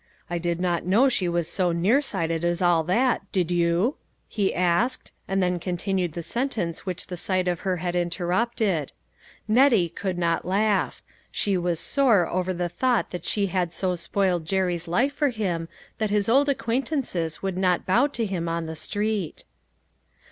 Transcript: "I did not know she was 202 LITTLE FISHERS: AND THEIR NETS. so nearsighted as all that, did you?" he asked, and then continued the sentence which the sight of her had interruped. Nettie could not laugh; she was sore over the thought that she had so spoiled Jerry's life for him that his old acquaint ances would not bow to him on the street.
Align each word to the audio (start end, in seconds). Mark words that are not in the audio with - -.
"I 0.31 0.39
did 0.39 0.59
not 0.59 0.83
know 0.83 1.09
she 1.09 1.29
was 1.29 1.55
202 1.55 1.67
LITTLE 1.67 1.77
FISHERS: 1.77 1.83
AND 1.83 1.85
THEIR 1.85 1.95
NETS. 1.95 2.07
so 2.07 2.15
nearsighted 2.17 2.51
as 2.53 2.61
all 2.63 2.83
that, 2.85 3.31
did 3.31 3.51
you?" 3.51 3.97
he 4.27 4.55
asked, 4.55 5.11
and 5.27 5.43
then 5.43 5.59
continued 5.59 6.13
the 6.13 6.23
sentence 6.23 6.87
which 6.87 7.05
the 7.05 7.15
sight 7.17 7.47
of 7.47 7.59
her 7.59 7.77
had 7.77 7.95
interruped. 7.95 8.63
Nettie 9.47 9.89
could 9.89 10.17
not 10.17 10.43
laugh; 10.43 11.03
she 11.29 11.55
was 11.55 11.79
sore 11.79 12.27
over 12.27 12.51
the 12.51 12.67
thought 12.67 13.11
that 13.11 13.25
she 13.25 13.45
had 13.45 13.75
so 13.75 13.93
spoiled 13.93 14.45
Jerry's 14.47 14.87
life 14.87 15.13
for 15.13 15.29
him 15.29 15.69
that 15.99 16.09
his 16.09 16.27
old 16.27 16.49
acquaint 16.49 16.89
ances 16.89 17.43
would 17.43 17.55
not 17.55 17.85
bow 17.85 18.07
to 18.07 18.25
him 18.25 18.49
on 18.49 18.65
the 18.65 18.75
street. 18.75 19.43